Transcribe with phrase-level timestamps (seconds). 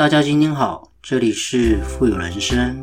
[0.00, 2.82] 大家今天好，这里是富有人生。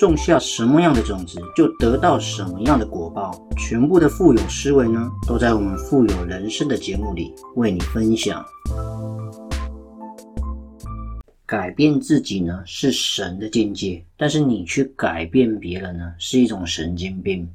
[0.00, 3.30] 种下什么样的种子，就得到什么样的果报。
[3.58, 8.42] 全部的富有思维呢，都在我们富有人生的节目里为你分享。
[11.44, 17.46] 改变自己呢，是神的境界；但是你去改变别人呢，是一种神经病。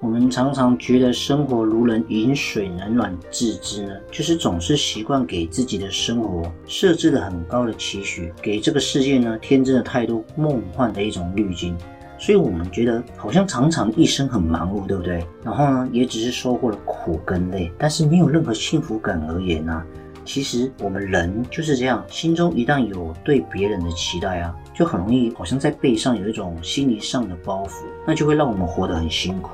[0.00, 11.76] 我们常常觉得生活如人饮水，冷暖自知呢，就是总是习惯给自己的生活设置了很高的期许，给这个世界呢添增了太多梦幻的一种滤镜，
[12.16, 15.26] 所以我们觉得好像常常一生很忙碌，对不对？
[15.42, 19.82] 然后呢，也只是收获了苦跟累，但是没有任何幸福感而言呢，
[20.24, 29.50] 其实我们人就是这样，心中一旦有对别人的期待啊，就很容易好像在背上有一种心理上的包袱，那就会让我们活得很辛苦。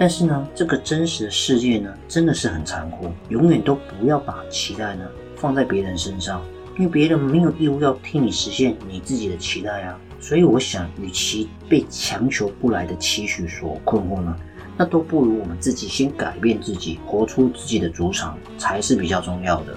[0.00, 3.10] 但是呢，这个真实的世界呢，真的是很残酷。
[3.30, 6.40] 永远都不要把期待呢放在别人身上，
[6.78, 9.98] 因为别人没有义务要替你实现你自己的期待啊。
[10.20, 14.36] 所以我想，与其被强求不来的期许所困惑呢，
[14.76, 19.76] 那都不如我们自己先改变自己，活出自己的主场，才是比较重要的。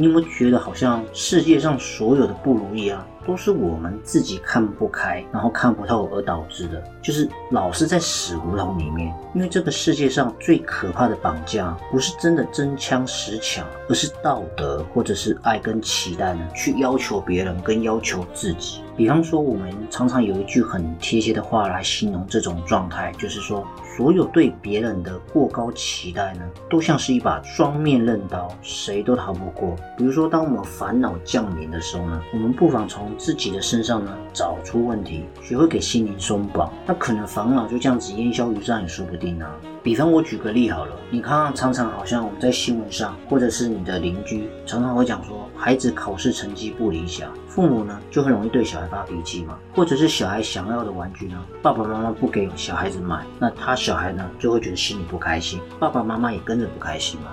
[0.00, 3.06] 你有没有觉得，好像世界上所有的不如意啊？
[3.26, 9.14] 都是我们自己看不开，然后看不透而导致的，就是老是在死胡同里面。
[9.34, 18.80] 因为这个世界上最可怕的绑架，不是真的真枪实抢，而是道德或者是爱跟期待呢，去要求别人跟要求自己。
[19.00, 23.66] 比方说，我们常常有一句很贴切的话来形容这种状态，就是说。
[23.96, 29.76] 所有对别人的过高期待呢，都像是一把双面刃刀，谁都逃不过。
[29.98, 39.54] 比如说，当我们烦恼降临的时候呢，我们不妨从自己的身上呢找出问题，学会给心灵松绑，那可能烦恼就这样子烟消云散也说不定啊。
[39.82, 57.32] 比方我举个例好了，你看看常常好像我们在新闻上，或者是你的邻居，常常会讲说孩子考试成绩不理想，父母呢就很容易对小孩发脾气嘛，或者是小孩想要的玩具呢，爸爸妈妈不给小孩子买，那他小孩呢就会觉得心里不开心，爸爸妈妈也跟着不开心嘛。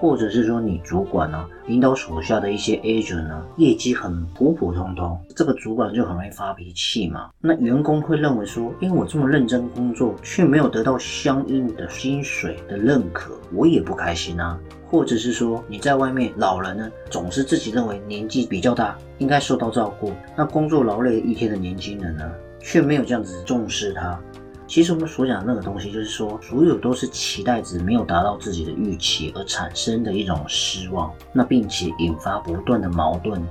[0.00, 7.28] 或者是说你主管呢，领导手下的一些 agent 呢，业绩很普普通通，这个主管就很容易发脾气嘛。
[7.38, 14.58] 那员工会认为说，因为我这么认真工作，却没有得到相应的薪水的认可，我也不开心啊。
[14.86, 22.28] 或者是说你在外面，老人呢总是自己认为年纪比较大，应该受到照顾，那工作劳累一天的年轻人呢，
[22.58, 24.18] 却没有这样子重视他。
[24.70, 33.42] 其实我们所讲的那个东西，就是说，所有都是期待值没有达到自己的预期而产生的一种失望，那并且引发不断的矛盾。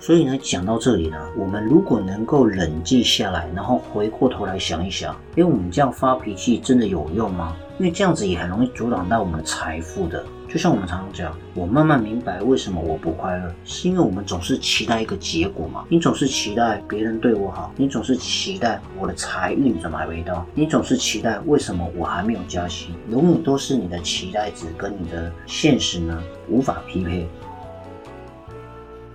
[0.00, 7.56] 所以呢，讲到这里呢，我们如果能够冷静下来，然后回过头来想一想，因为我们这样发脾气真的有用吗？
[7.78, 10.26] 因为这样子也很容易阻挡到我们的财富的。
[10.56, 15.84] 就像我们常常讲，我慢慢明白为什么我不快乐，是因为我们总是期待一个结果嘛。
[15.86, 27.28] 你总是期待别人对我好，你总是期待我的财运怎么还没到，你总是期待为什么我还没有加薪，永远都是你的期待值跟你的现实呢无法匹配。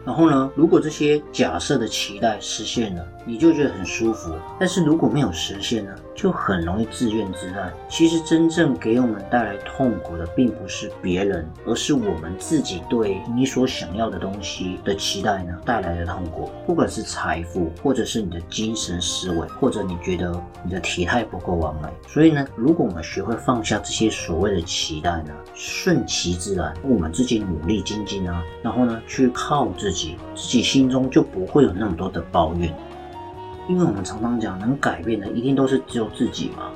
[0.06, 5.92] 然后呢，如果这些假设的期待实现了，你就觉得很舒服；但是如果没有实现呢？
[6.22, 7.74] 就很容易自怨自艾。
[7.90, 16.52] 其实真正给我们带来痛苦的，并不是别人，而是我们自己对你所想要的东西的期待呢带来的痛苦。
[16.68, 20.32] 不管是财富，或者是你的精神思维，或者你觉得
[20.64, 21.90] 你的体态不够完美。
[22.08, 32.72] 所以呢，如果我们学会放下这些所谓的期待呢，顺其自然，我们自己努力精进啊，然后呢去靠自己，自己心中就不会有那么多的抱怨。
[33.68, 36.72] 因为我们常常讲，能改变的一定都是只有自己嘛。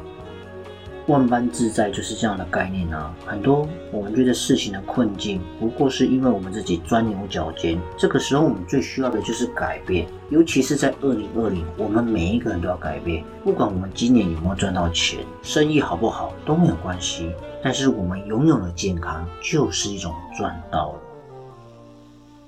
[1.07, 3.13] 万般自在就是这样的概念啊。
[3.27, 7.79] 很多我们觉得事情的困境，不过是因为我们自己钻牛角尖。
[7.95, 10.07] 这个时候，我们最需要的就是改变。
[10.31, 13.23] 尤其是在二零二零，我们每一个人都要改变。
[13.43, 17.31] 不管我们今年有没有赚到钱，生意好不好都没有关系。
[17.61, 20.99] 但是我们拥有了健康，就是一种赚到了。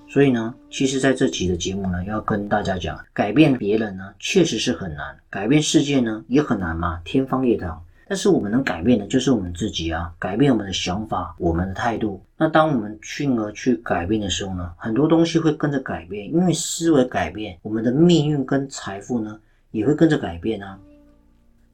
[0.10, 7.78] 所以呢，其实在这集的节目呢，要跟大家讲，改变别人呢，确实是很难；改变世界呢，也很难嘛，天方夜谭。
[8.10, 12.24] 但是我们能改变的就是我们自己啊，改变我们的想法、我们的态度。
[12.38, 19.38] 那当我们进而去改变的时候呢，很多东西会跟着改变，因为思维改变，我们的命运跟财富呢
[19.72, 20.80] 也会跟着改变啊。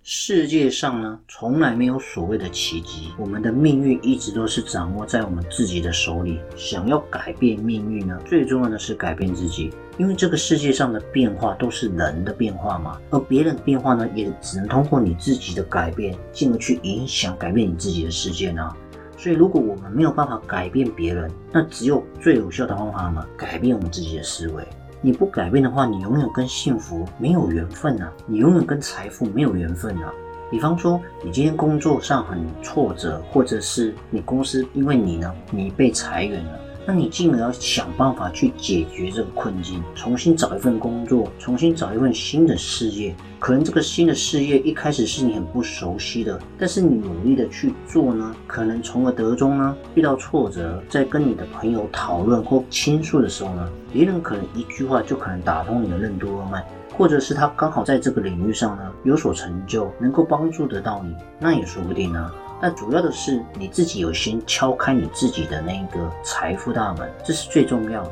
[0.06, 6.42] 世界上呢，从来没有所谓的奇迹，我们的命运一直都是掌握在我们自己的手里。
[6.58, 18.76] 想要改变命运呢，最重要的是改变自己，因为这个世界上的变化都是人的变化嘛，而别人的变化呢，也只能通过你自己的改变，进而去影响改变你自己的世界呢。
[19.18, 24.68] 所以，如果我们没有办法改变别人，那只有最有效的方法嘛，改变我们自己的思维。
[25.06, 28.10] 你不改变的话，你永远跟幸福没有缘分呐！
[28.26, 30.10] 你永远跟财富没有缘分呐！
[30.50, 36.60] 比方说，你今天工作上很挫折，或者是你公司因为你呢，你被裁员了。
[36.86, 43.16] 那你进而要想办法去解决这个困境，重新找一份工作，重新找一份新的事业。
[43.40, 49.76] 可能这个新的事业一开始是你很不熟悉的，但是你努力的去做呢，可能从而得中呢。
[49.96, 56.66] 遇到挫折，在跟你的朋友讨论或倾诉的时候呢，别人可能一句话就可能打通你的任督二脉，
[56.98, 62.32] 或者是他刚好在这个领域上呢有所成就，能够帮助得到你，那也说不定呢。
[62.66, 68.12] 那主要的是你自己有先敲开你自己的那个财富大门，这是最重要的。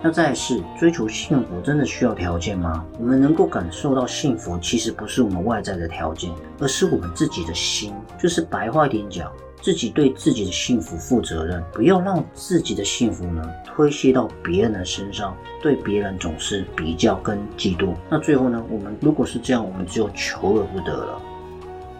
[0.00, 2.86] 那再是追求幸福，真的需要条件吗？
[3.00, 6.30] 我们能够感受到幸福，其实不是我们外在的条件，
[6.60, 7.92] 而是我们自己的心。
[8.16, 17.92] 就是白话一点讲，自己对自己的幸福负责任，不要让自己的幸福呢推卸到别人的身上，对别人总是比较跟嫉妒。
[18.08, 21.20] 那最后呢，我们如果是这样，我们只有求而不得了。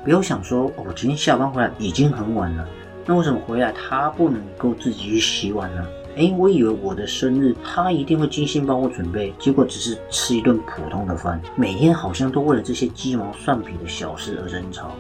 [0.05, 2.69] 不要想说，我今天下班回来已经很晚了，
[3.07, 5.83] 那为什么回来他不能够自己去洗碗呢？
[6.17, 11.41] 哎，我以为我的生日他一定会精心帮我准备，结果只是吃一顿普通的饭。
[11.57, 14.91] 每天好像都为了这些鸡毛蒜皮的小事而争吵。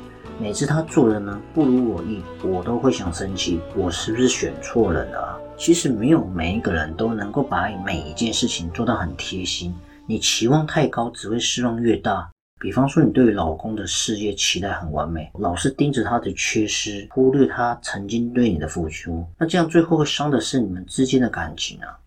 [0.40, 5.38] 每次他做的呢不如我意，我都会想生气，我是不是选错人了？
[5.56, 9.72] 其实没有每一个人都能够把每一件事情做到很贴心，
[10.06, 12.28] 你期望太高，只会失望越大。
[12.64, 21.98] 比方说，你对老公的事业期待很完美，老是盯着他的缺失，忽略他曾经对你的付出，那这样最后会伤的是你们之间的感情啊！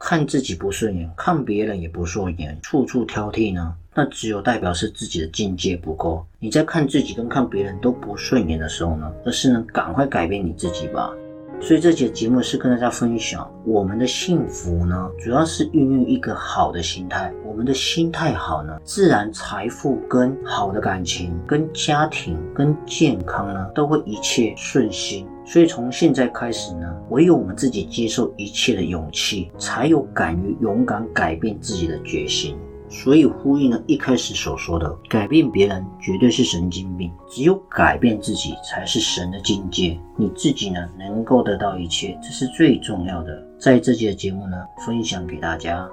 [0.00, 6.26] 看自己不顺眼，看别人也不顺眼，处处挑剔呢，那只有代表是自己的境界不够。
[6.40, 11.14] 你在看自己跟看别人都不顺眼的时候呢，而是呢，赶快改变你自己吧。
[11.58, 17.32] 所以这节节目是跟大家分享，我们的幸福呢，主要是孕育一个好的心态。
[17.44, 25.26] 我们的心态好呢，自然财富跟好的感情、跟家庭、跟健康呢，都会一切顺心。
[25.44, 32.56] 所以从现在开始呢，唯有我们自己接受一切的勇气，才有敢于勇敢改变自己的决心。
[32.88, 39.98] 所以呼应了一开始所说的，改变别人绝对是神经病，只有改变自己才是神的境界。
[40.16, 43.42] 你自己呢，能够得到一切，这是最重要的。
[43.58, 44.56] 在这节的节目呢，
[44.86, 45.88] 分享给大家。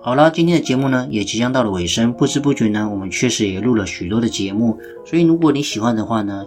[0.00, 2.12] 好了，今天的节目呢，也即将到了尾声。
[2.12, 4.78] 不知不觉呢，我们确实也录了许多的节目。
[5.04, 6.46] 所以如果你喜欢的话呢，